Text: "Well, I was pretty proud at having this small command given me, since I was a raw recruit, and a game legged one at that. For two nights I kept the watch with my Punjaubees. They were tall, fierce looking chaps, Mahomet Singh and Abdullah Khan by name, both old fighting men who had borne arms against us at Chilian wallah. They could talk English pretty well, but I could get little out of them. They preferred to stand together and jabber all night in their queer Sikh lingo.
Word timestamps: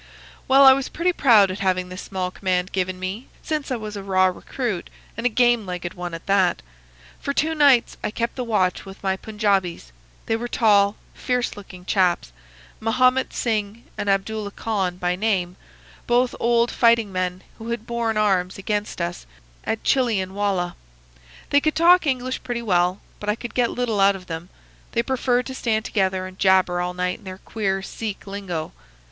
"Well, 0.47 0.65
I 0.65 0.73
was 0.73 0.89
pretty 0.89 1.13
proud 1.13 1.51
at 1.51 1.59
having 1.59 1.89
this 1.89 2.01
small 2.01 2.31
command 2.31 2.71
given 2.71 2.99
me, 2.99 3.27
since 3.43 3.69
I 3.69 3.75
was 3.75 3.95
a 3.95 4.01
raw 4.01 4.25
recruit, 4.25 4.89
and 5.15 5.27
a 5.27 5.29
game 5.29 5.67
legged 5.67 5.93
one 5.93 6.15
at 6.15 6.25
that. 6.25 6.63
For 7.19 7.33
two 7.33 7.53
nights 7.53 7.97
I 8.03 8.09
kept 8.09 8.35
the 8.35 8.43
watch 8.43 8.83
with 8.83 9.03
my 9.03 9.15
Punjaubees. 9.15 9.91
They 10.25 10.35
were 10.35 10.47
tall, 10.47 10.95
fierce 11.13 11.55
looking 11.55 11.85
chaps, 11.85 12.33
Mahomet 12.79 13.31
Singh 13.31 13.83
and 13.95 14.09
Abdullah 14.09 14.49
Khan 14.49 14.97
by 14.97 15.15
name, 15.15 15.55
both 16.07 16.33
old 16.39 16.71
fighting 16.71 17.11
men 17.11 17.43
who 17.59 17.69
had 17.69 17.85
borne 17.85 18.17
arms 18.17 18.57
against 18.57 19.01
us 19.01 19.27
at 19.65 19.83
Chilian 19.83 20.33
wallah. 20.33 20.75
They 21.51 21.61
could 21.61 21.75
talk 21.75 22.07
English 22.07 22.41
pretty 22.41 22.63
well, 22.63 22.99
but 23.19 23.29
I 23.29 23.35
could 23.35 23.53
get 23.53 23.69
little 23.69 23.99
out 23.99 24.15
of 24.15 24.25
them. 24.25 24.49
They 24.93 25.03
preferred 25.03 25.45
to 25.45 25.53
stand 25.53 25.85
together 25.85 26.25
and 26.25 26.39
jabber 26.39 26.81
all 26.81 26.95
night 26.95 27.19
in 27.19 27.23
their 27.23 27.37
queer 27.37 27.83
Sikh 27.83 28.25
lingo. 28.25 28.71